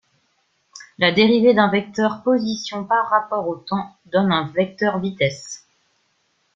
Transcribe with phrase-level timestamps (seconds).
[0.97, 5.67] La dérivée d'un vecteur position par rapport au temps, donne un vecteur vitesse.